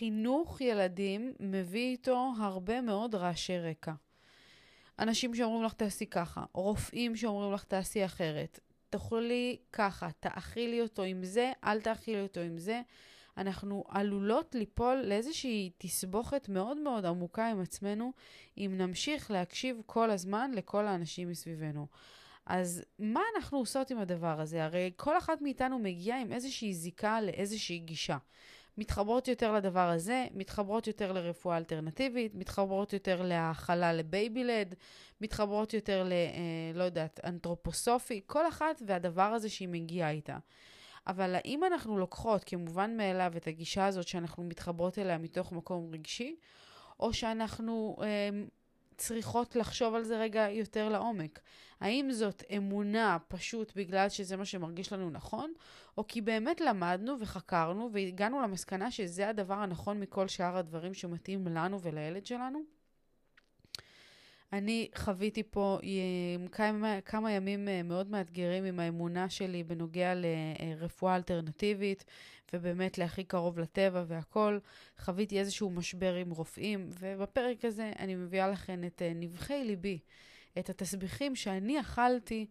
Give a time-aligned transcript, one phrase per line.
[0.00, 3.92] חינוך ילדים מביא איתו הרבה מאוד רעשי רקע.
[4.98, 8.60] אנשים שאומרים לך תעשי ככה, רופאים שאומרים לך תעשי אחרת,
[8.90, 12.80] תאכלי ככה, תאכילי אותו עם זה, אל תאכילי אותו עם זה.
[13.36, 18.12] אנחנו עלולות ליפול לאיזושהי תסבוכת מאוד מאוד עמוקה עם עצמנו,
[18.58, 21.86] אם נמשיך להקשיב כל הזמן לכל האנשים מסביבנו.
[22.46, 24.64] אז מה אנחנו עושות עם הדבר הזה?
[24.64, 28.16] הרי כל אחת מאיתנו מגיעה עם איזושהי זיקה לאיזושהי גישה.
[28.78, 34.74] מתחברות יותר לדבר הזה, מתחברות יותר לרפואה אלטרנטיבית, מתחברות יותר להאכלה ל baby led,
[35.20, 36.12] מתחברות יותר ל...
[36.12, 36.18] אה,
[36.74, 40.38] לא יודעת, אנתרופוסופי, כל אחת והדבר הזה שהיא מגיעה איתה.
[41.06, 46.36] אבל האם אנחנו לוקחות כמובן מאליו את הגישה הזאת שאנחנו מתחברות אליה מתוך מקום רגשי,
[47.00, 48.06] או שאנחנו אה,
[49.00, 51.40] צריכות לחשוב על זה רגע יותר לעומק.
[51.80, 55.52] האם זאת אמונה פשוט בגלל שזה מה שמרגיש לנו נכון,
[55.98, 61.80] או כי באמת למדנו וחקרנו והגענו למסקנה שזה הדבר הנכון מכל שאר הדברים שמתאים לנו
[61.80, 62.79] ולילד שלנו?
[64.52, 71.16] אני חוויתי פה אה, כמה, כמה ימים אה, מאוד מאתגרים עם האמונה שלי בנוגע לרפואה
[71.16, 72.04] אלטרנטיבית,
[72.52, 74.60] ובאמת להכי קרוב לטבע והכול.
[74.98, 79.98] חוויתי איזשהו משבר עם רופאים, ובפרק הזה אני מביאה לכם את אה, נבחי ליבי,
[80.58, 82.46] את התסביכים שאני אכלתי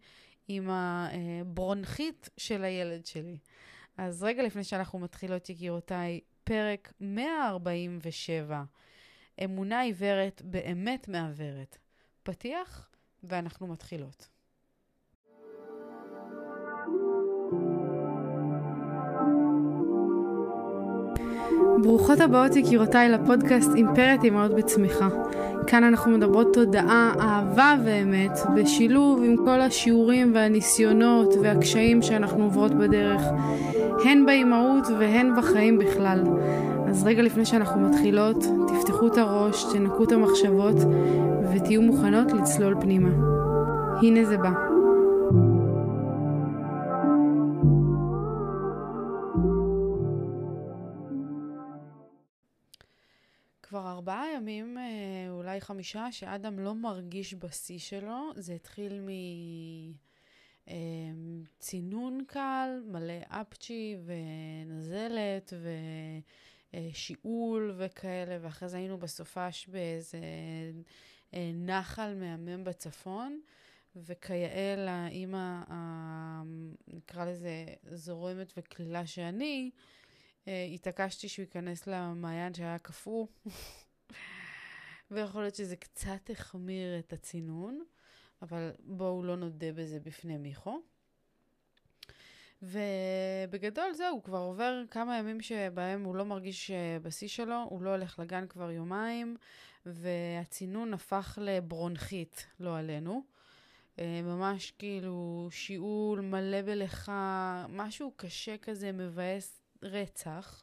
[0.48, 3.38] עם הברונכית של הילד שלי.
[3.96, 8.62] אז רגע לפני שאנחנו מתחילות, יקירותיי, פרק 147,
[9.44, 11.78] אמונה עיוורת באמת מעוורת.
[12.30, 12.88] פתיח,
[13.22, 14.28] ואנחנו מתחילות.
[21.82, 25.08] ברוכות הבאות יקירותיי לפודקאסט אימפרית אימהות בצמיחה.
[25.66, 33.22] כאן אנחנו מדברות תודעה, אהבה ואמת, בשילוב עם כל השיעורים והניסיונות והקשיים שאנחנו עוברות בדרך,
[34.04, 36.22] הן באימהות והן בחיים בכלל.
[36.90, 38.36] אז רגע לפני שאנחנו מתחילות,
[38.68, 40.76] תפתחו את הראש, תנקו את המחשבות
[41.52, 43.10] ותהיו מוכנות לצלול פנימה.
[44.02, 44.50] הנה זה בא.
[53.62, 58.30] כבר ארבעה ימים, אה, אולי חמישה, שאדם לא מרגיש בשיא שלו.
[58.36, 59.00] זה התחיל
[61.58, 65.52] מצינון אה, קל, מלא אפצ'י ונזלת
[66.74, 70.18] ושיעול וכאלה, ואחרי זה היינו בסופש באיזה
[71.34, 73.40] אה, נחל מהמם בצפון,
[73.96, 75.62] וכיאה לאימא,
[76.88, 79.70] נקרא לזה זורמת וקלילה שאני,
[80.48, 83.26] אה, התעקשתי שהוא ייכנס למעיין שהיה קפוא,
[85.10, 87.84] ויכול להיות שזה קצת החמיר את הצינון,
[88.42, 90.82] אבל בואו לא נודה בזה בפני מיכו.
[92.62, 97.82] ובגדול זהו, הוא כבר עובר כמה ימים שבהם הוא לא מרגיש אה, בשיא שלו, הוא
[97.82, 99.36] לא הולך לגן כבר יומיים,
[99.86, 103.22] והצינון הפך לברונכית, לא עלינו.
[103.98, 110.62] אה, ממש כאילו שיעול מלא בלכה, משהו קשה כזה, מבאס רצח,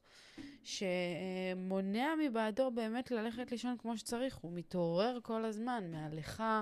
[0.63, 4.35] שמונע מבעדו באמת ללכת לישון כמו שצריך.
[4.35, 6.61] הוא מתעורר כל הזמן מהלכה,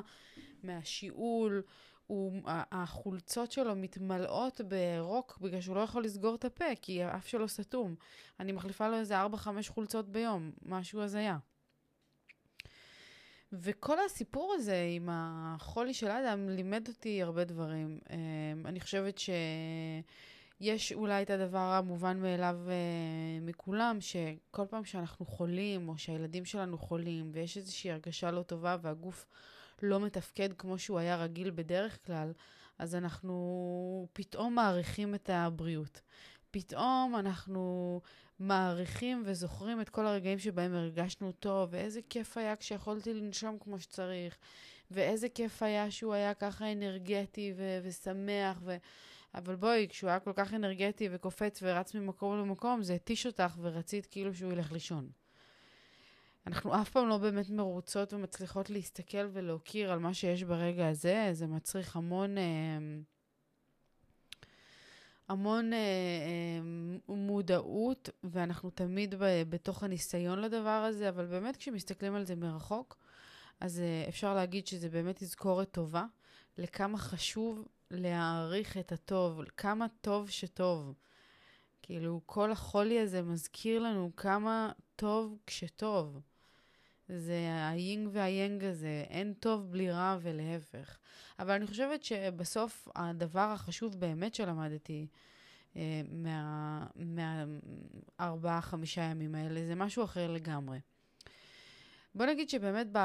[0.64, 1.64] מהשיעול.
[2.08, 7.48] הוא, החולצות שלו מתמלאות ברוק בגלל שהוא לא יכול לסגור את הפה, כי האף שלו
[7.48, 7.96] סתום.
[8.40, 9.26] אני מחליפה לו איזה 4-5
[9.68, 11.38] חולצות ביום, משהו הזיה.
[13.54, 18.00] וכל הסיפור הזה עם החולי של אדם לימד אותי הרבה דברים.
[18.10, 25.90] אמ, אני חושבת שיש אולי את הדבר המובן מאליו אה, מכולם, שכל פעם שאנחנו חולים,
[25.90, 29.26] או שהילדים שלנו חולים, ויש איזושהי הרגשה לא טובה והגוף
[29.84, 32.34] לא מתפקד כמו שהוא היה רגיל בדרך כלל,
[32.80, 36.02] אז אנחנו פתאום מעריכים את הבריאות.
[36.52, 38.02] פתאום אנחנו
[38.40, 44.38] מעריכים וזוכרים את כל הרגעים שבהם הרגשנו טוב, ואיזה כיף היה כשיכולתי לנשום כמו שצריך,
[44.92, 48.78] ואיזה כיף היה שהוא היה ככה אנרגטי ו- ושמח, ו...
[49.36, 54.06] אבל בואי, כשהוא היה כל כך אנרגטי וקופץ ורץ ממקום למקום, זה התיש אותך ורצית
[54.06, 55.10] כאילו שהוא ילך לישון.
[56.48, 61.48] אנחנו אף פעם לא באמת מרוצות ומצליחות להסתכל ולהוקיר על מה שיש ברגע הזה, זה
[61.48, 62.38] מצריך המון...
[62.38, 62.78] אה,
[65.28, 72.26] המון אה, אה, מודעות, ואנחנו תמיד ב, בתוך הניסיון לדבר הזה, אבל באמת כשמסתכלים על
[72.26, 72.98] זה מרחוק,
[73.60, 76.06] אז אה, אפשר להגיד שזה באמת תזכורת טובה
[76.58, 80.94] לכמה חשוב להעריך את הטוב, כמה טוב שטוב.
[81.82, 86.20] כאילו, כל החולי הזה מזכיר לנו כמה טוב כשטוב.
[87.10, 90.98] זה היינג והיינג הזה, אין טוב בלי רע ולהפך.
[91.40, 95.08] אבל אני חושבת שבסוף הדבר החשוב באמת שלמדתי
[96.96, 100.80] מהארבעה-חמישה מה, ימים האלה, זה משהו אחר לגמרי.
[102.16, 103.00] בוא נגיד שבאמת ב,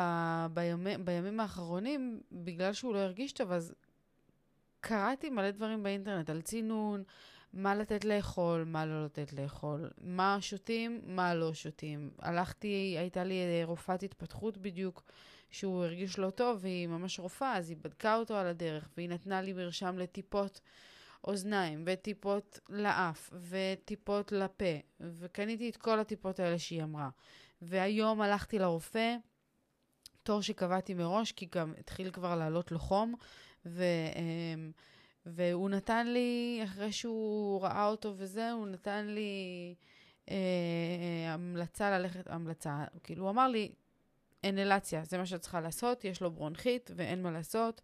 [0.55, 3.75] ביומי, בימים האחרונים, בגלל שהוא לא הרגיש טוב, אז
[4.81, 7.03] קראתי מלא דברים באינטרנט על צינון,
[7.53, 12.11] מה לתת לאכול, מה לא לתת לאכול, מה שותים, מה לא שותים.
[12.19, 15.03] הלכתי, הייתה לי רופאת התפתחות בדיוק,
[15.51, 19.43] שהוא הרגיש לא טוב, והיא ממש רופאה, אז היא בדקה אותו על הדרך, והיא נתנה
[19.43, 20.61] לי מרשם לטיפות
[21.25, 27.09] אוזניים, וטיפות לאף, וטיפות לפה, וקניתי את כל הטיפות האלה שהיא אמרה.
[27.63, 29.17] והיום הלכתי לרופא,
[30.23, 33.15] תור שקבעתי מראש, כי גם התחיל כבר לעלות לו חום,
[33.67, 33.85] ו...
[34.17, 34.73] אמ,
[35.35, 39.75] והוא נתן לי, אחרי שהוא ראה אותו וזה, הוא נתן לי
[40.31, 40.37] אה,
[41.27, 43.73] המלצה ללכת, המלצה, כאילו הוא אמר לי,
[44.45, 47.81] אנלציה, זה מה שאת צריכה לעשות, יש לו ברונכית ואין מה לעשות,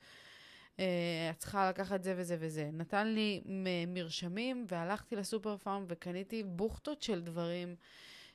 [0.78, 2.70] אה, את צריכה לקחת זה וזה וזה.
[2.72, 3.42] נתן לי
[3.88, 7.76] מרשמים והלכתי לסופר פארם וקניתי בוכטות של דברים.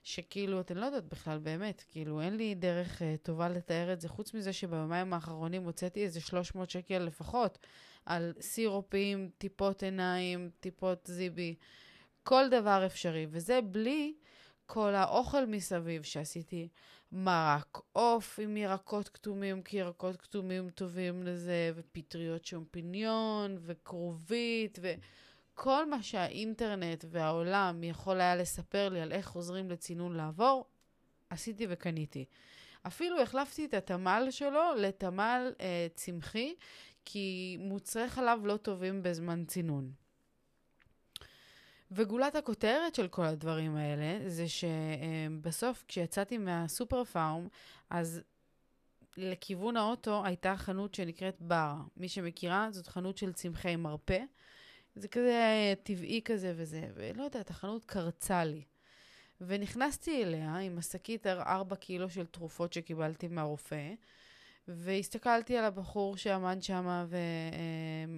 [0.04, 4.10] שכאילו, אתן לא יודעות בכלל, באמת, כאילו, אין לי דרך uh, טובה לתאר את זה,
[4.10, 7.58] חוץ מזה שביומיים האחרונים הוצאתי איזה 300 שקל לפחות
[8.06, 11.56] על סירופים, טיפות עיניים, טיפות זיבי,
[12.24, 14.13] כל דבר אפשרי, וזה בלי
[14.65, 16.68] כל האוכל מסביב שעשיתי.
[17.12, 24.94] מרק עוף עם ירקות כתומים, כי ירקות כתומים טובים לזה, ופטריות שומפיניון, וכרובית, ו...
[25.53, 30.65] כל מה שהאינטרנט והעולם יכול היה לספר לי על איך חוזרים לצינון לעבור,
[31.30, 32.25] עשיתי וקניתי.
[32.88, 36.56] אפילו החלפתי את התמ"ל שלו לתמ"ל אה, צמחי,
[37.06, 39.92] כי מוצרי חלב לא טובים בזמן צינון.
[41.92, 47.48] וגולת הכותרת של כל הדברים האלה זה שבסוף כשיצאתי מהסופר פארם,
[47.89, 48.21] אז
[49.18, 51.75] לכיוון האוטו הייתה חנות שנקראת בר.
[51.98, 54.19] מי שמכירה, זאת חנות של צמחי מרפא.
[54.95, 58.63] זה כזה טבעי כזה וזה, ולא יודעת, החנות קרצה לי.
[59.42, 63.94] ונכנסתי אליה עם השקית 4 קילו של תרופות שקיבלתי מהרופא,
[64.75, 67.06] והסתכלתי על הבחור שעמד שם,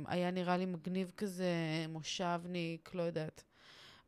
[0.08, 1.46] והיה נראה לי מגניב כזה,
[1.90, 3.44] מושבניק, לא יודעת,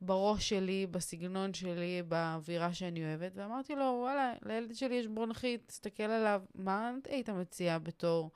[0.01, 6.03] בראש שלי, בסגנון שלי, באווירה שאני אוהבת, ואמרתי לו, וואלה, לילד שלי יש ברונכית, תסתכל
[6.03, 8.31] עליו, מה היית מציע בתור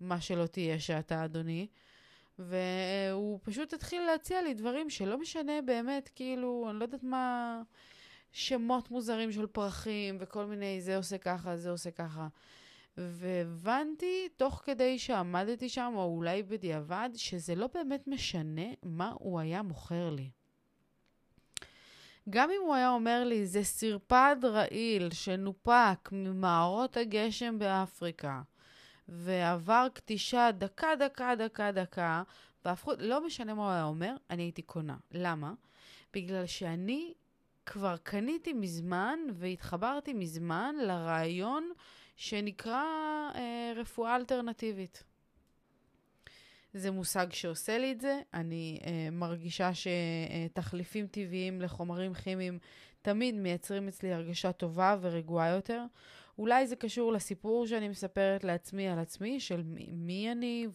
[0.00, 1.66] מה שלא תהיה שאתה, אדוני?
[2.38, 7.62] והוא פשוט התחיל להציע לי דברים שלא משנה באמת, כאילו, אני לא יודעת מה...
[8.32, 12.28] שמות מוזרים של פרחים וכל מיני, זה עושה ככה, זה עושה ככה.
[12.98, 19.62] והבנתי, תוך כדי שעמדתי שם, או אולי בדיעבד, שזה לא באמת משנה מה הוא היה
[19.62, 20.30] מוכר לי.
[22.30, 28.42] גם אם הוא היה אומר לי, זה סרפד רעיל שנופק ממערות הגשם באפריקה,
[29.08, 32.22] ועבר כתישה דקה, דקה, דקה, דקה,
[32.64, 34.96] והפכו, לא משנה מה הוא היה אומר, אני הייתי קונה.
[35.12, 35.52] למה?
[36.14, 37.14] בגלל שאני
[37.66, 41.70] כבר קניתי מזמן והתחברתי מזמן לרעיון
[42.18, 42.84] שנקרא
[43.34, 45.04] אה, רפואה אלטרנטיבית.
[46.74, 48.20] זה מושג שעושה לי את זה.
[48.34, 52.58] אני אה, מרגישה שתחליפים טבעיים לחומרים כימיים
[53.02, 55.84] תמיד מייצרים אצלי הרגשה טובה ורגועה יותר.
[56.38, 60.66] אולי זה קשור לסיפור שאני מספרת לעצמי על עצמי, של מי, מי אני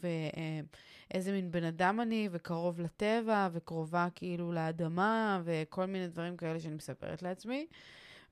[1.11, 6.75] ואיזה מין בן אדם אני, וקרוב לטבע, וקרובה כאילו לאדמה, וכל מיני דברים כאלה שאני
[6.75, 7.67] מספרת לעצמי.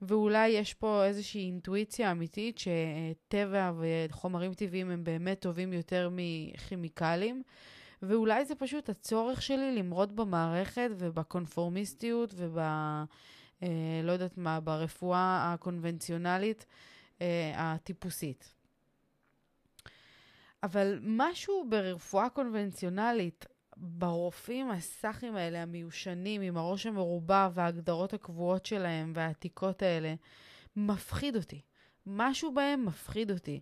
[0.01, 7.43] ואולי יש פה איזושהי אינטואיציה אמיתית שטבע וחומרים טבעיים הם באמת טובים יותר מכימיקלים.
[8.01, 12.57] ואולי זה פשוט הצורך שלי למרוד במערכת ובקונפורמיסטיות וב...
[13.63, 16.65] אה, לא יודעת מה, ברפואה הקונבנציונלית.
[17.21, 18.53] אה, הטיפוסית.
[20.63, 23.45] אבל משהו ברפואה קונבנציונלית,
[23.83, 30.13] ברופאים הסאחים האלה, המיושנים, עם הראש המרובע וההגדרות הקבועות שלהם והעתיקות האלה,
[30.75, 31.61] מפחיד אותי.
[32.05, 33.59] משהו בהם מפחיד אותי.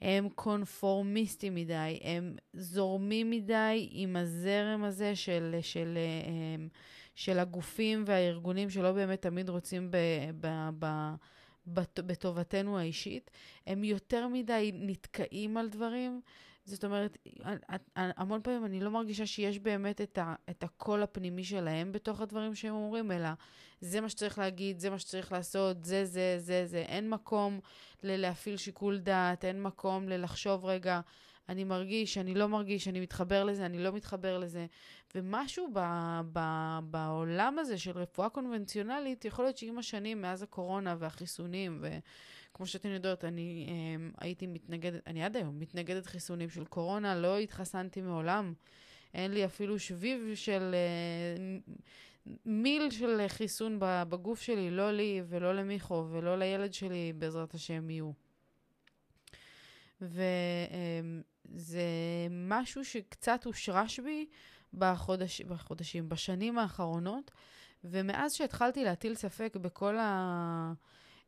[0.00, 6.66] הם קונפורמיסטים מדי, הם זורמים מדי עם הזרם הזה של, של, של, אה,
[7.14, 9.96] של הגופים והארגונים שלא באמת תמיד רוצים ב,
[10.40, 10.86] ב, ב,
[12.06, 13.30] בטובתנו האישית,
[13.66, 16.20] הם יותר מדי נתקעים על דברים.
[16.64, 17.18] זאת אומרת,
[17.96, 22.54] המון פעמים אני לא מרגישה שיש באמת את, ה, את הקול הפנימי שלהם בתוך הדברים
[22.54, 23.28] שהם אומרים, אלא
[23.80, 26.78] זה מה שצריך להגיד, זה מה שצריך לעשות, זה, זה, זה, זה.
[26.78, 27.60] אין מקום
[28.02, 31.00] להפעיל שיקול דעת, אין מקום ללחשוב רגע,
[31.48, 34.66] אני מרגיש, אני לא מרגיש, אני מתחבר לזה, אני לא מתחבר לזה.
[35.14, 35.80] ומשהו ב,
[36.32, 36.40] ב,
[36.84, 41.84] בעולם הזה של רפואה קונבנציונלית, יכול להיות שעם השנים, מאז הקורונה והחיסונים,
[42.52, 47.38] וכמו שאתן יודעות, אני um, הייתי מתנגדת, אני עד היום מתנגדת חיסונים של קורונה, לא
[47.38, 48.54] התחסנתי מעולם.
[49.14, 50.74] אין לי אפילו שביב של...
[50.74, 51.58] אה,
[52.46, 58.10] מיל של חיסון בגוף שלי, לא לי ולא למיכו ולא לילד שלי, בעזרת השם, יהיו.
[60.00, 61.82] וזה
[62.30, 64.26] משהו שקצת הושרש בי
[64.74, 67.30] בחודש, בחודשים, בשנים האחרונות,
[67.84, 69.96] ומאז שהתחלתי להטיל ספק בכל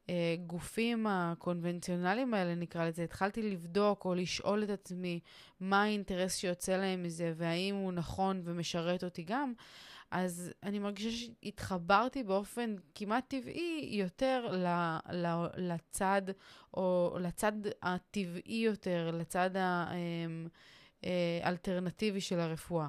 [0.09, 5.21] הגופים הקונבנציונליים האלה, נקרא לזה, התחלתי לבדוק או לשאול את עצמי
[5.61, 9.53] מה האינטרס שיוצא להם מזה, והאם הוא נכון ומשרת אותי גם,
[10.11, 14.67] אז אני מרגישה שהתחברתי באופן כמעט טבעי יותר ל,
[15.13, 16.23] ל, לצד,
[16.75, 19.51] או לצד הטבעי יותר, לצד
[21.43, 22.89] האלטרנטיבי אמ, אה, של הרפואה,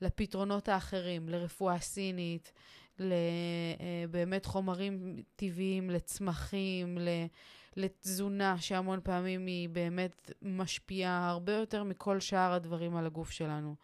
[0.00, 2.52] לפתרונות האחרים, לרפואה סינית,
[2.98, 6.98] לבאמת חומרים טבעיים, לצמחים,
[7.76, 13.74] לתזונה שהמון פעמים היא באמת משפיעה הרבה יותר מכל שאר הדברים על הגוף שלנו.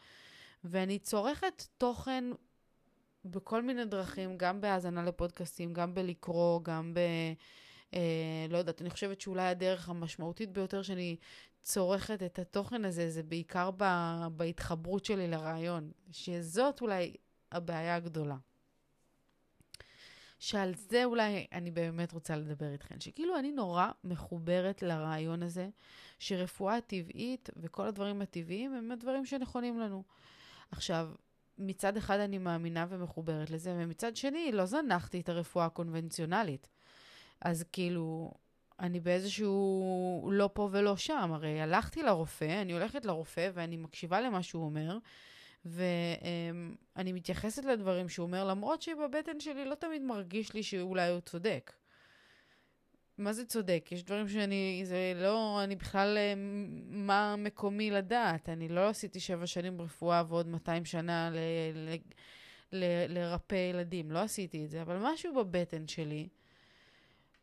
[0.65, 2.25] ואני צורכת תוכן
[3.25, 6.99] בכל מיני דרכים, גם בהאזנה לפודקאסטים, גם בלקרוא, גם ב...
[7.95, 11.17] אה, לא יודעת, אני חושבת שאולי הדרך המשמעותית ביותר שאני
[11.63, 13.85] צורכת את התוכן הזה, זה בעיקר ב,
[14.37, 17.17] בהתחברות שלי לרעיון, שזאת אולי
[17.53, 18.37] הבעיה הגדולה.
[20.41, 25.69] שעל זה אולי אני באמת רוצה לדבר איתכם, שכאילו אני נורא מחוברת לרעיון הזה,
[26.19, 30.03] שרפואה טבעית וכל הדברים הטבעיים הם הדברים שנכונים לנו.
[30.71, 31.09] עכשיו,
[31.59, 36.69] מצד אחד אני מאמינה ומחוברת לזה, ומצד שני לא זנחתי את הרפואה הקונבנציונלית.
[37.41, 38.33] אז כאילו,
[38.81, 41.31] אני באיזשהו לא פה ולא שם.
[41.33, 44.99] הרי הלכתי לרופא, אני הולכת לרופא ואני מקשיבה למה שהוא אומר,
[45.65, 51.73] ואני מתייחסת לדברים שהוא אומר, למרות שבבטן שלי לא תמיד מרגיש לי שאולי הוא צודק.
[53.19, 53.89] מה זה צודק?
[53.91, 56.35] יש דברים שאני, זה לא, אני בכלל, אה,
[56.89, 58.49] מה מקומי לדעת?
[58.49, 61.37] אני לא עשיתי שבע שנים ברפואה ועוד 200 שנה ל,
[61.75, 61.97] ל,
[62.73, 66.29] ל, לרפא ילדים, לא עשיתי את זה, אבל משהו בבטן שלי,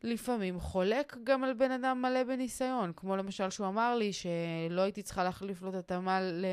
[0.02, 5.02] לפעמים חולק גם על בן אדם מלא בניסיון, כמו למשל שהוא אמר לי שלא הייתי
[5.02, 6.46] צריכה להחליף לו את התמ"ל ל...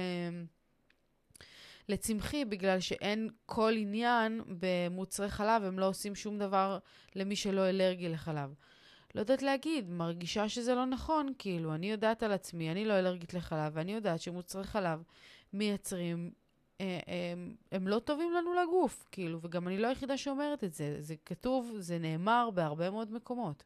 [1.90, 6.78] לצמחי, בגלל שאין כל עניין במוצרי חלב, הם לא עושים שום דבר
[7.16, 8.54] למי שלא אלרגי לחלב.
[9.16, 13.34] לא יודעת להגיד, מרגישה שזה לא נכון, כאילו, אני יודעת על עצמי, אני לא אלרגית
[13.34, 15.04] לחלב, ואני יודעת שמוצרי חלב
[15.54, 16.32] מייצרים,
[16.82, 17.34] אה, אה,
[17.72, 21.76] הם לא טובים לנו לגוף, כאילו, וגם אני לא היחידה שאומרת את זה, זה כתוב,
[21.80, 23.64] זה נאמר בהרבה מאוד מקומות.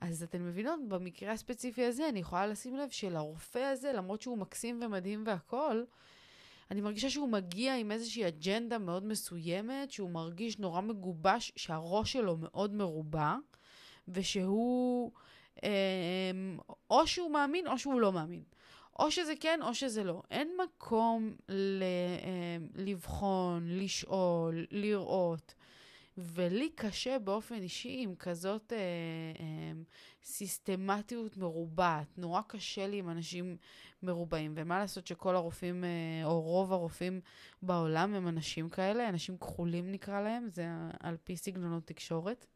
[0.00, 4.80] אז אתן מבינות, במקרה הספציפי הזה, אני יכולה לשים לב שלרופא הזה, למרות שהוא מקסים
[4.82, 5.86] ומדהים והכול,
[6.70, 12.36] אני מרגישה שהוא מגיע עם איזושהי אג'נדה מאוד מסוימת, שהוא מרגיש נורא מגובש, שהראש שלו
[12.36, 13.34] מאוד מרובע.
[14.08, 15.10] ושהוא,
[15.64, 15.70] אה,
[16.90, 18.42] או שהוא מאמין או שהוא לא מאמין.
[18.98, 20.22] או שזה כן או שזה לא.
[20.30, 25.54] אין מקום ל, אה, לבחון, לשאול, לראות.
[26.22, 28.78] ולי קשה באופן אישי עם כזאת אה,
[29.40, 29.72] אה,
[30.24, 32.18] סיסטמטיות מרובעת.
[32.18, 33.56] נורא קשה לי עם אנשים
[34.02, 34.52] מרובעים.
[34.56, 37.20] ומה לעשות שכל הרופאים, אה, או רוב הרופאים
[37.62, 40.66] בעולם הם אנשים כאלה, אנשים כחולים נקרא להם, זה
[41.00, 42.46] על פי סגנונות תקשורת.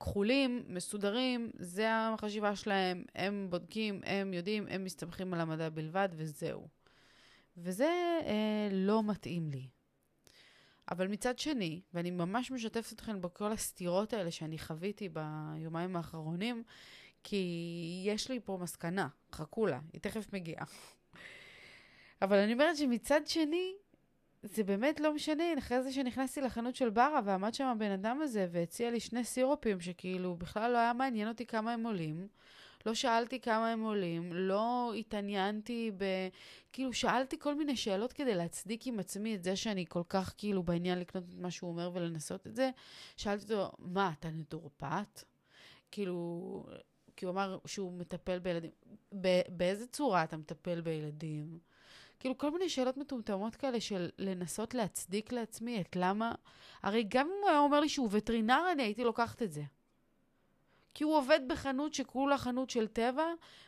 [0.00, 6.68] כחולים, מסודרים, זה החשיבה שלהם, הם בודקים, הם יודעים, הם מסתמכים על המדע בלבד וזהו.
[7.56, 9.68] וזה אה, לא מתאים לי.
[10.90, 16.62] אבל מצד שני, ואני ממש משתפת אתכם בכל הסתירות האלה שאני חוויתי ביומיים האחרונים,
[17.24, 20.64] כי יש לי פה מסקנה, חכו לה, היא תכף מגיעה.
[22.22, 23.72] אבל אני אומרת שמצד שני,
[24.42, 28.46] זה באמת לא משנה, אחרי זה שנכנסתי לחנות של ברה ועמד שם הבן אדם הזה
[28.50, 32.28] והציע לי שני סירופים שכאילו בכלל לא היה מעניין אותי כמה הם עולים.
[32.86, 36.04] לא שאלתי כמה הם עולים, לא התעניינתי ב...
[36.72, 40.62] כאילו, שאלתי כל מיני שאלות כדי להצדיק עם עצמי את זה שאני כל כך כאילו
[40.62, 42.70] בעניין לקנות את מה שהוא אומר ולנסות את זה.
[43.16, 45.24] שאלתי אותו, מה, אתה נטורפט?
[45.90, 46.66] כאילו,
[47.16, 48.70] כי הוא אמר שהוא מטפל בילדים.
[49.48, 51.58] באיזה צורה אתה מטפל בילדים?
[52.20, 56.34] כאילו, כל מיני שאלות מטומטמות כאלה של לנסות להצדיק לעצמי את למה...
[56.82, 59.62] הרי גם אם הוא היה אומר לי שהוא וטרינר, אני הייתי לוקחת את זה.
[60.94, 63.24] כי הוא עובד בחנות שכולה חנות של טבע,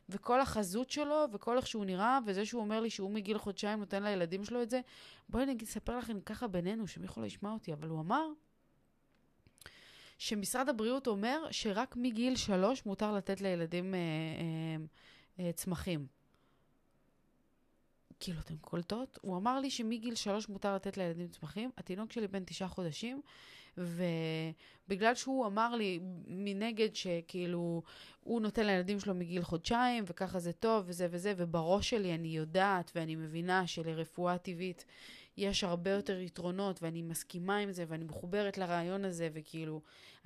[0.09, 4.03] וכל החזות שלו, וכל איך שהוא נראה, וזה שהוא אומר לי שהוא מגיל חודשיים נותן
[4.03, 4.81] לילדים שלו את זה.
[5.29, 8.27] בואי אני אספר לכם ככה בינינו, שמי יכול לשמוע אותי, אבל הוא אמר
[10.19, 16.07] שמשרד הבריאות אומר שרק מגיל שלוש מותר לתת לילדים אה, אה, אה, צמחים.
[18.21, 19.19] כאילו, אתן קולטות?
[19.23, 21.71] הוא אמר לי שמגיל שלוש מותר לתת לילדים צמחים.
[21.79, 23.23] התינוק שלי בן תשעה חודשים,
[24.89, 27.83] בגלל שהוא אמר לי מנגד שכאילו
[28.21, 32.91] הוא נותן לילדים שלו מגיל חודשיים, וככה זה טוב, וזה וזה, ובראש שלי אני יודעת
[32.95, 34.85] ואני מבינה שלרפואה טבעית
[35.41, 39.81] יש הרבה יותר יתרונות, ואני מסכימה עם זה, ואני מחוברת לרעיון הזה, וכאילו,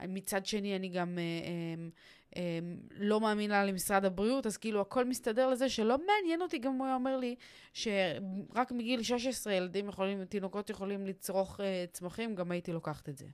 [0.09, 1.88] מצד שני אני גם אה, אה,
[2.37, 2.59] אה,
[2.90, 6.94] לא מאמינה למשרד הבריאות, אז כאילו הכל מסתדר לזה שלא מעניין אותי, גם הוא היה
[6.94, 7.35] אומר לי
[7.73, 13.26] שרק מגיל 16 ילדים יכולים, תינוקות יכולים לצרוך אה, צמחים, גם הייתי לוקחת את זה.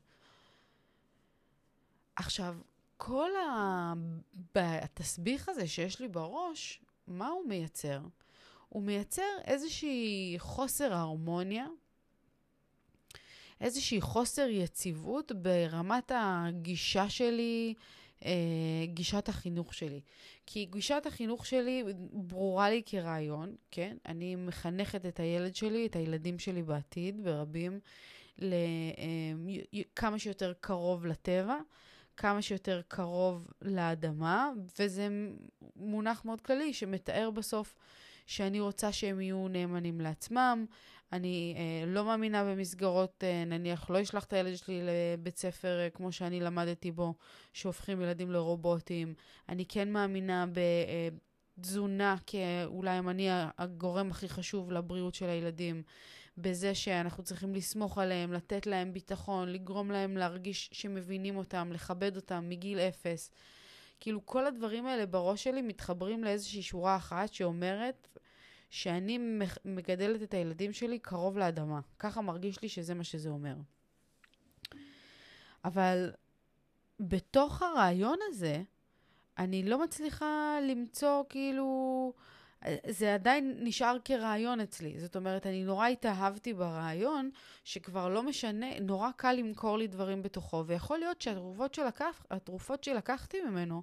[2.16, 2.56] עכשיו,
[2.96, 3.30] כל
[4.54, 8.00] התסביך הזה שיש לי בראש, מה הוא מייצר?
[8.70, 11.66] הוא מייצר איזושהי חוסר הרמוניה,
[13.60, 17.74] איזושהי חוסר יציבות ברמת הגישה שלי,
[18.24, 18.30] אה,
[18.84, 20.00] גישת החינוך שלי.
[20.46, 23.96] כי גישת החינוך שלי ברורה לי כרעיון, כן?
[24.06, 27.80] אני מחנכת את הילד שלי, את הילדים שלי בעתיד, ברבים,
[28.42, 28.48] אה,
[30.18, 31.56] שיותר קרוב לטבע.
[32.16, 35.08] כמה שיותר קרוב לאדמה, וזה
[35.76, 37.74] מונח מאוד כללי שמתאר בסוף
[38.30, 40.66] שאני רוצה שהם יהיו נאמנים לעצמם.
[41.12, 45.90] אני אה, לא מאמינה במסגרות, אה, נניח, לא אשלח את הילד שלי לבית ספר אה,
[45.90, 47.14] כמו שאני למדתי בו,
[47.52, 49.14] שהופכים ילדים לרובוטים.
[49.48, 50.46] אני כן מאמינה
[51.58, 55.82] בתזונה, אה, כאולי אם אני הגורם הכי חשוב לבריאות של הילדים.
[56.38, 62.48] בזה שאנחנו צריכים לסמוך עליהם, לתת להם ביטחון, לגרום להם להרגיש שמבינים אותם, לכבד אותם
[62.48, 63.30] מגיל אפס.
[64.00, 68.08] כאילו כל הדברים האלה בראש שלי מתחברים לאיזושהי שורה אחת שאומרת
[68.70, 69.18] שאני
[69.64, 71.80] מגדלת את הילדים שלי קרוב לאדמה.
[71.98, 73.54] ככה מרגיש לי שזה מה שזה אומר.
[75.64, 76.10] אבל
[77.00, 78.62] בתוך הרעיון הזה,
[79.38, 82.12] אני לא מצליחה למצוא כאילו...
[82.88, 85.00] זה עדיין נשאר כרעיון אצלי.
[85.00, 87.30] זאת אומרת, אני נורא התאהבתי ברעיון,
[87.64, 92.26] שכבר לא משנה, נורא קל למכור לי דברים בתוכו, ויכול להיות שהתרופות שלקח,
[92.82, 93.82] שלקחתי ממנו,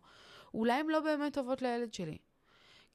[0.53, 2.17] אולי הן לא באמת טובות לילד שלי.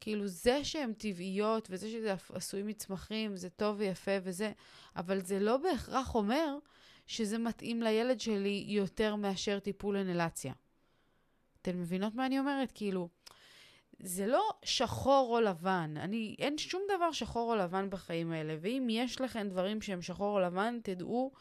[0.01, 4.53] כאילו, זה שהן טבעיות, וזה שזה עשוי מצמחים, זה טוב ויפה וזה,
[4.97, 6.59] אבל זה לא בהכרח אומר
[7.07, 10.53] שזה מתאים לילד שלי יותר מאשר טיפול אינלציה.
[11.63, 12.73] אתן מבינות מה אני אומרת?
[12.75, 13.09] כאילו,
[14.03, 15.95] זה לא שחור או לבן.
[15.97, 18.57] אני, אין שום דבר שחור או לבן בחיים האלה.
[18.61, 21.33] ואם יש לכם דברים שהם שחור או לבן, תדעו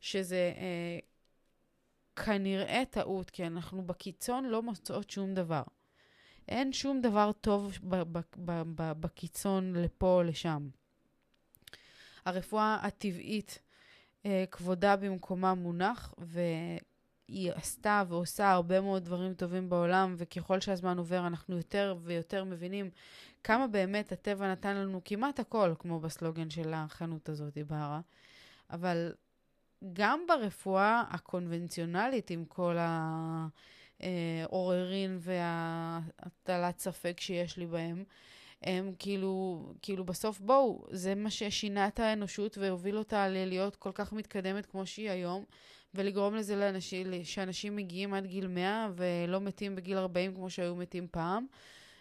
[0.00, 0.98] שזה אה,
[2.24, 5.62] כנראה טעות, כי אנחנו בקיצון לא מוצאות שום דבר.
[6.48, 7.78] אין שום דבר טוב
[9.00, 10.68] בקיצון לפה או לשם.
[12.24, 13.58] הרפואה הטבעית,
[14.26, 16.14] אה, כבודה במקומה מונח,
[17.28, 22.90] היא עשתה ועושה הרבה מאוד דברים טובים בעולם, וככל שהזמן עובר אנחנו יותר ויותר מבינים
[23.44, 28.00] כמה באמת הטבע נתן לנו כמעט הכל, כמו בסלוגן של החנות הזאת, בהרה.
[28.70, 29.12] אבל
[29.92, 32.76] גם ברפואה הקונבנציונלית, עם כל
[34.00, 38.04] העוררין והטלת ספק שיש לי בהם,
[38.62, 44.12] הם כאילו, כאילו בסוף בואו, זה מה ששינה את האנושות והוביל אותה להיות כל כך
[44.12, 45.44] מתקדמת כמו שהיא היום.
[45.94, 51.06] ולגרום לזה לאנשים, שאנשים מגיעים עד גיל 100 ולא מתים בגיל 40 כמו שהיו מתים
[51.10, 51.46] פעם.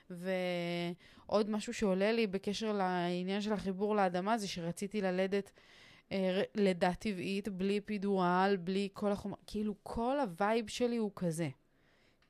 [0.09, 5.51] ועוד משהו שעולה לי בקשר לעניין של החיבור לאדמה זה שרציתי ללדת
[6.11, 11.49] אה, לידה טבעית, בלי אפידורל, בלי כל החומר, כאילו כל ה vibe שלי הוא כזה.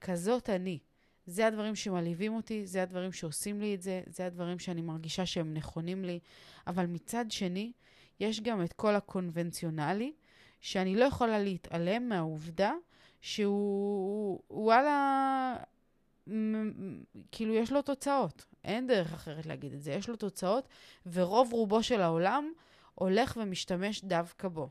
[0.01, 0.79] כזאת אני.
[1.25, 5.53] זה הדברים שמלהיבים אותי, זה הדברים שעושים לי את זה, זה הדברים שאני מרגישה שהם
[5.53, 6.19] נכונים לי,
[6.67, 7.71] אבל מצד שני,
[8.19, 10.13] יש גם את כל הקונבנציונלי,
[10.61, 12.73] שאני לא יכולה להתעלם מהעובדה
[13.21, 15.55] שהוא, וואלה,
[17.31, 18.45] כאילו יש לו תוצאות.
[18.63, 19.91] אין דרך אחרת להגיד את זה.
[19.91, 20.67] יש לו תוצאות,
[21.05, 22.51] ורוב רובו של העולם
[22.95, 24.69] הולך ומשתמש דווקא בו.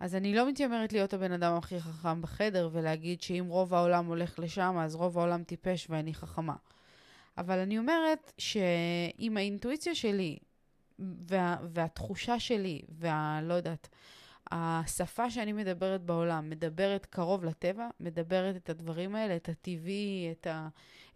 [0.00, 4.38] אז אני לא מתיימרת להיות הבן אדם הכי חכם בחדר ולהגיד שאם רוב העולם הולך
[4.38, 6.54] לשם, אז רוב העולם טיפש ואני חכמה.
[7.38, 10.38] אבל אני אומרת שאם האינטואיציה שלי
[11.28, 13.88] וה, והתחושה שלי, והלא יודעת,
[14.50, 20.68] השפה שאני מדברת בעולם, מדברת קרוב לטבע, מדברת את הדברים האלה, את הטבעי, את, ה,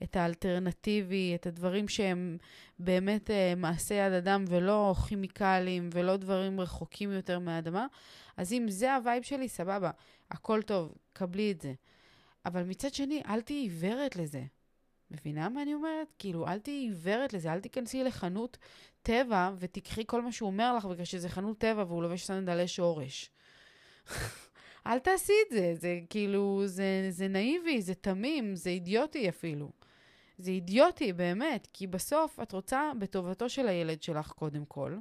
[0.03, 2.38] את האלטרנטיבי, את הדברים שהם
[2.79, 7.87] באמת אה, מעשה יד אדם ולא כימיקלים ולא דברים רחוקים יותר מהאדמה.
[8.37, 9.90] אז אם זה ה vibe שלי, סבבה,
[10.31, 11.75] הכל טוב, קבלי את זה.
[12.46, 14.42] אבל מצד שני, אל תהיי עיוורת לזה.
[15.11, 16.12] מבינה מה אני אומרת?
[16.18, 18.59] כאילו, אל תהיי עיוורת לזה, אל תיכנסי לחנות
[19.07, 23.31] טבע ותיקחי כל מה שהוא אומר לך בגלל שזה חנות טבע והוא לובש סנדלי שורש.
[24.87, 29.71] אל תעשי את זה, זה כאילו, זה, זה נאיבי, זה תמים, זה אידיוטי אפילו.
[30.38, 34.97] זה אידיוטי, באמת, כי בסוף את רוצה בטובתו של הילד שלך קודם כל.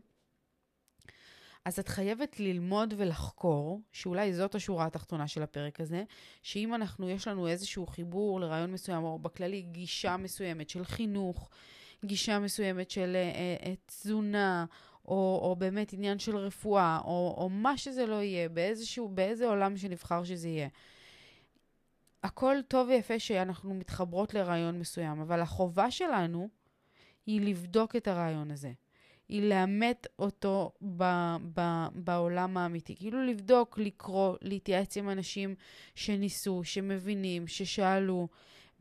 [1.66, 6.04] אז את חייבת ללמוד ולחקור, שאולי זאת השורה התחתונה של הפרק הזה,
[6.44, 11.50] שאם אנחנו, יש לנו איזשהו חיבור לרעיון מסוים, או בכללי גישה מסוימת של חינוך,
[12.06, 14.66] גישה מסוימת של uh, uh, תזונה,
[15.08, 19.78] או, או באמת עניין של רפואה, או, או מה שזה לא יהיה, באיזשהו, באיזה עולם
[19.78, 20.68] שנבחר שזה יהיה.
[22.24, 26.50] הכל טוב ויפה שאנחנו מתחברות לרעיון מסוים, אבל החובה שלנו
[27.26, 28.72] היא לבדוק את הרעיון הזה.
[29.30, 31.04] היא לאמת אותו ב,
[31.54, 32.96] ב, בעולם האמיתי.
[32.96, 35.56] כאילו לבדוק, לקרוא, להתייעץ עם אנשים
[35.96, 38.28] שניסו, שמבינים, ששאלו,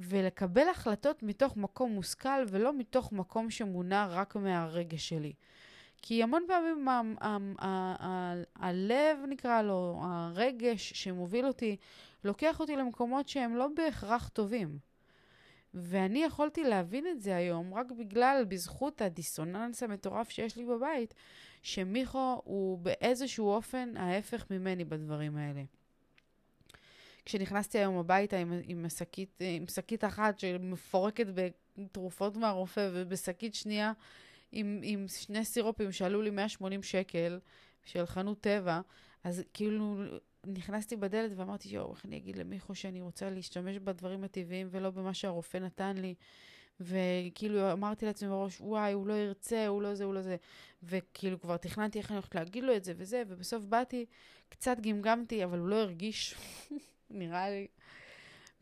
[0.00, 5.32] ולקבל החלטות מתוך מקום מושכל ולא מתוך מקום שמונע רק מהרגש שלי.
[6.02, 6.88] כי המון פעמים
[8.56, 11.76] הלב, נקרא לו, הרגש שמוביל אותי,
[12.24, 14.78] לוקח אותי למקומות שהם לא בהכרח טובים.
[15.74, 21.14] ואני יכולתי להבין את זה היום רק בגלל, בזכות הדיסוננס המטורף שיש לי בבית,
[21.62, 25.62] שמיכו הוא באיזשהו אופן ההפך ממני בדברים האלה.
[27.24, 31.26] כשנכנסתי היום הביתה עם, עם, שקית, עם שקית אחת שמפורקת
[31.78, 33.92] בתרופות מהרופא ובשקית שנייה
[34.52, 37.38] עם, עם שני סירופים שעלו לי 180 שקל
[37.84, 38.80] של חנות טבע,
[39.24, 39.96] אז כאילו
[40.46, 45.14] נכנסתי בדלת ואמרתי, יואו, איך אני אגיד למיכו שאני רוצה להשתמש בדברים הטבעיים ולא במה
[45.14, 46.14] שהרופא נתן לי.
[46.80, 50.36] וכאילו אמרתי לעצמי בראש, וואי, הוא לא ירצה, הוא לא זה, הוא לא זה.
[50.82, 54.06] וכאילו כבר תכננתי איך אני הולכת להגיד לו את זה וזה, ובסוף באתי,
[54.48, 56.34] קצת גמגמתי, אבל הוא לא הרגיש,
[57.14, 57.66] נראה לי.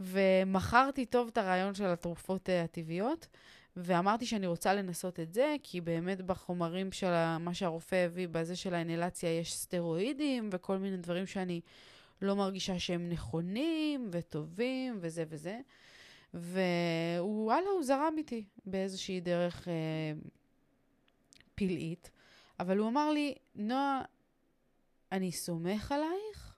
[0.01, 3.29] ומכרתי טוב את הרעיון של התרופות uh, הטבעיות,
[3.77, 8.75] ואמרתי שאני רוצה לנסות את זה, כי באמת בחומרים של מה שהרופא הביא, בזה של
[8.75, 11.61] האינלציה, יש סטרואידים וכל מיני דברים שאני
[12.23, 15.61] לא מרגישה שהם נכונים וטובים וזה וזה.
[16.35, 19.73] ווואלה, הוא זרם איתי באיזושהי דרך אה,
[21.55, 22.11] פלאית,
[22.61, 24.03] אבל הוא אמר לי, נועה,
[25.13, 26.52] אני סומך עלייך,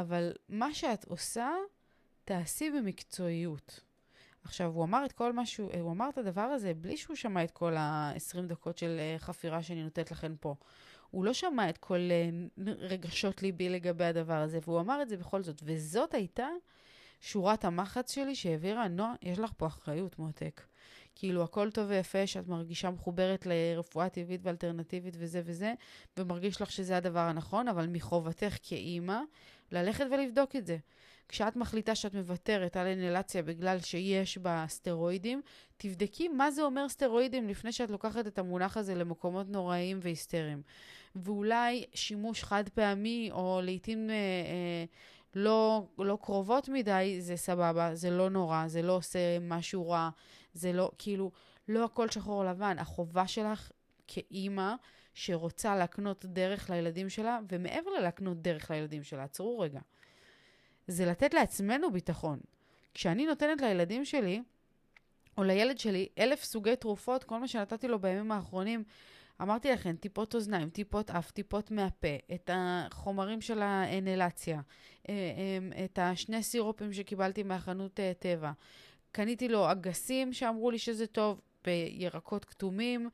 [0.00, 1.50] אבל מה שאת עושה,
[2.24, 3.80] תעשי במקצועיות.
[4.44, 7.44] עכשיו, הוא אמר את כל מה שהוא, הוא אמר את הדבר הזה בלי שהוא שמע
[7.44, 10.54] את כל ה-20 דקות של uh, חפירה שאני נותנת לכם פה.
[11.10, 15.16] הוא לא שמע את כל uh, רגשות ליבי לגבי הדבר הזה, והוא אמר את זה
[15.16, 15.60] בכל זאת.
[15.64, 16.48] וזאת הייתה
[17.20, 20.62] שורת המחץ שלי שהעבירה, נועה, יש לך פה אחריות, מותק.
[21.14, 25.74] כאילו, הכל טוב ויפה שאת מרגישה מחוברת לרפואה טבעית ואלטרנטיבית וזה וזה,
[26.16, 29.20] ומרגיש לך שזה הדבר הנכון, אבל מחובתך כאימא,
[29.72, 30.78] ללכת ולבדוק את זה.
[31.28, 35.42] כשאת מחליטה שאת מוותרת על אינלציה בגלל שיש בה סטרואידים,
[35.76, 40.62] תבדקי מה זה אומר סטרואידים לפני שאת לוקחת את המונח הזה למקומות נוראיים והיסטריים.
[41.16, 44.84] ואולי שימוש חד פעמי, או לעיתים אה, אה,
[45.34, 50.10] לא, לא קרובות מדי, זה סבבה, זה לא נורא, זה לא עושה משהו רע,
[50.54, 51.30] זה לא, כאילו,
[51.68, 52.78] לא הכל שחור לבן.
[52.78, 53.70] החובה שלך
[54.06, 54.74] כאימא,
[55.18, 59.80] שרוצה להקנות דרך לילדים שלה, ומעבר ללהקנות דרך לילדים שלה, עצרו רגע.
[60.86, 62.40] זה לתת לעצמנו ביטחון.
[62.94, 64.42] כשאני נותנת לילדים שלי,
[65.38, 68.84] או לילד שלי, אלף סוגי תרופות, כל מה שנתתי לו בימים האחרונים,
[69.42, 74.60] אמרתי לכם, טיפות אוזניים, טיפות אף, טיפות מהפה, את החומרים של האנלציה,
[75.08, 78.52] אה, אה, את השני סירופים שקיבלתי מהחנות אה, טבע.
[79.12, 83.08] קניתי לו אגסים שאמרו לי שזה טוב, בירקות כתומים,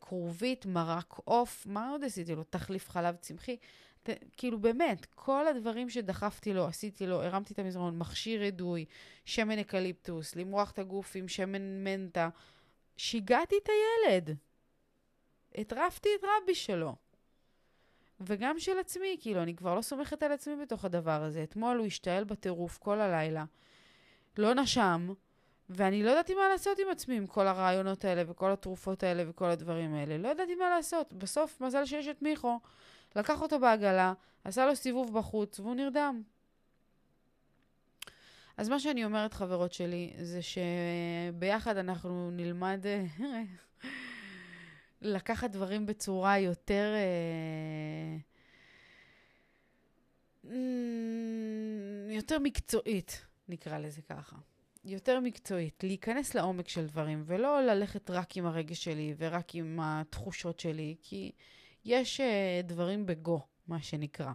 [0.00, 2.44] כרובית, מרק עוף, מה עוד עשיתי לו?
[2.44, 3.56] תחליף חלב צמחי.
[4.02, 8.84] ת, כאילו באמת, כל הדברים שדחפתי לו, עשיתי לו, הרמתי את המזרון, מכשיר אידוי,
[9.24, 12.28] שמן אקליפטוס, למרוח את הגוף עם שמן מנטה,
[12.96, 14.36] שיגעתי את הילד.
[15.54, 16.94] הטרפתי את רבי שלו.
[18.20, 21.42] וגם של עצמי, כאילו, אני כבר לא סומכת על עצמי בתוך הדבר הזה.
[21.42, 23.44] אתמול הוא השתעל בטירוף כל הלילה,
[24.38, 25.12] לא נשם,
[25.70, 29.50] ואני לא ידעתי מה לעשות עם עצמי, עם כל הרעיונות האלה וכל התרופות האלה וכל
[29.50, 30.18] הדברים האלה.
[30.18, 31.12] לא ידעתי מה לעשות.
[31.12, 32.60] בסוף, מזל שיש את מיכו.
[33.16, 34.12] לקח אותו בעגלה,
[34.44, 36.22] עשה לו סיבוב בחוץ, והוא נרדם.
[38.56, 42.84] אז מה שאני אומרת, חברות שלי, זה שביחד אנחנו נלמד
[45.02, 46.92] לקחת דברים בצורה יותר...
[46.94, 48.16] אה,
[52.10, 54.36] יותר מקצועית, נקרא לזה ככה.
[54.84, 60.60] יותר מקצועית, להיכנס לעומק של דברים, ולא ללכת רק עם הרגש שלי ורק עם התחושות
[60.60, 61.32] שלי, כי
[61.84, 64.32] יש uh, דברים בגו, מה שנקרא.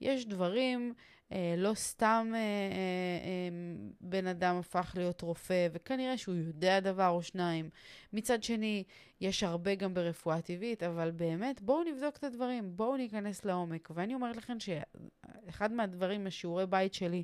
[0.00, 0.94] יש דברים,
[1.28, 7.08] uh, לא סתם uh, uh, uh, בן אדם הפך להיות רופא, וכנראה שהוא יודע דבר
[7.08, 7.70] או שניים.
[8.12, 8.84] מצד שני,
[9.20, 13.88] יש הרבה גם ברפואה טבעית, אבל באמת, בואו נבדוק את הדברים, בואו ניכנס לעומק.
[13.94, 17.22] ואני אומרת לכם שאחד מהדברים, השיעורי בית שלי,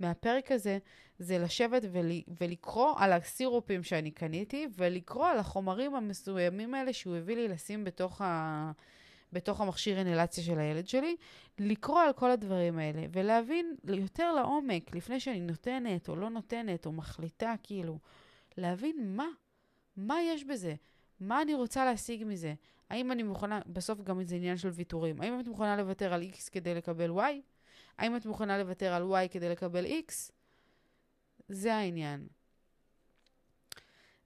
[0.00, 0.78] מהפרק הזה,
[1.18, 2.10] זה לשבת ול,
[2.40, 8.20] ולקרוא על הסירופים שאני קניתי, ולקרוא על החומרים המסוימים האלה שהוא הביא לי לשים בתוך
[8.20, 8.72] ה...
[9.32, 11.16] בתוך המכשיר אינלציה של הילד שלי,
[11.58, 16.92] לקרוא על כל הדברים האלה ולהבין יותר לעומק, לפני שאני נותנת או לא נותנת או
[16.92, 17.98] מחליטה, כאילו,
[18.56, 19.26] להבין מה,
[19.96, 20.74] מה יש בזה,
[21.20, 22.54] מה אני רוצה להשיג מזה.
[22.90, 26.50] האם אני מוכנה, בסוף גם זה עניין של ויתורים, האם את מוכנה לוותר על X
[26.52, 27.49] כדי לקבל Y?
[28.00, 30.32] האם את מוכנה לוותר על Y כדי לקבל X?
[31.48, 32.26] זה העניין.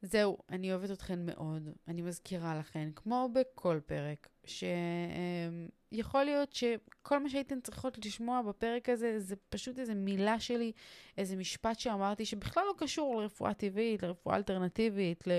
[0.03, 1.69] זהו, אני אוהבת אתכן מאוד.
[1.89, 9.21] אני מזכירה לכן, כמו בכל פרק, שיכול להיות שכל מה שהייתן צריכות לשמוע בפרק הזה,
[9.21, 10.73] זה פשוט איזו מילה שלי,
[11.19, 15.31] איזה משפט שאמרתי, שבכלל לא קשור לרפואה טבעית, לרפואה אלטרנטיבית, ל...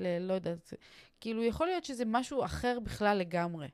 [0.00, 0.18] ל...
[0.18, 0.72] לא יודעת,
[1.20, 3.68] כאילו, יכול להיות שזה משהו אחר בכלל לגמרי.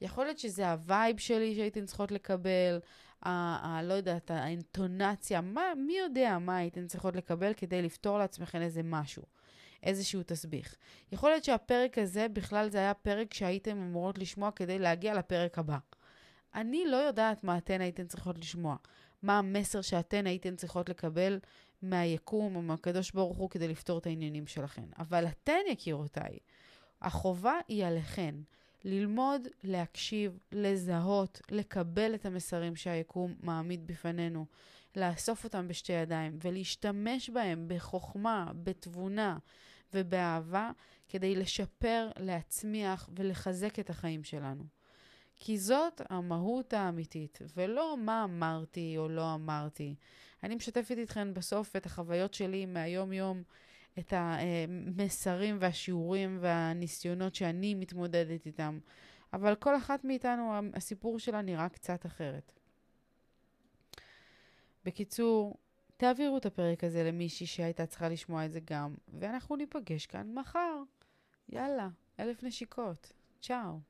[0.00, 2.78] יכול להיות שזה ה vibe שלי שהייתן צריכות לקבל,
[3.22, 8.62] ה, ה, לא יודעת, האינטונציה, מה, מי יודע מה הייתן צריכות לקבל כדי לפתור לעצמכם
[8.62, 9.22] איזה משהו.
[9.82, 10.76] איזשהו תסביך.
[11.12, 15.78] יכול להיות שהפרק הזה, בכלל זה היה פרק שהייתם אמורות לשמוע כדי להגיע לפרק הבא.
[16.54, 18.76] אני לא יודעת מה אתן הייתן צריכות לשמוע.
[19.22, 21.38] מה המסר שאתן הייתן צריכות לקבל
[21.82, 24.84] מהיקום או מהקדוש ברוך הוא כדי לפתור את העניינים שלכן.
[24.98, 26.38] אבל אתן, יקירותיי,
[27.02, 28.34] החובה היא עליכן.
[28.84, 34.46] ללמוד, להקשיב, לזהות, לקבל את המסרים שהיקום מעמיד בפנינו,
[34.96, 39.38] לאסוף אותם בשתי ידיים ולהשתמש בהם בחוכמה, בתבונה,
[39.94, 40.70] ובאהבה
[41.08, 44.64] כדי לשפר, להצמיח ולחזק את החיים שלנו.
[45.36, 49.94] כי זאת המהות האמיתית, ולא מה אמרתי או לא אמרתי.
[50.42, 53.42] אני משתפת איתכן בסוף את החוויות שלי מהיום-יום,
[53.98, 58.78] את המסרים והשיעורים והניסיונות שאני מתמודדת איתם.
[59.32, 62.52] אבל כל אחת מאיתנו, הסיפור שלה נראה קצת אחרת.
[64.84, 65.56] בקיצור,
[65.96, 70.82] תעבירו את הפרק הזה למישהי שהייתה צריכה לשמוע את זה גם, ואנחנו ניפגש כאן מחר.
[71.48, 71.88] יאללה,
[72.20, 73.12] אלף נשיקות.
[73.40, 73.89] צ'או.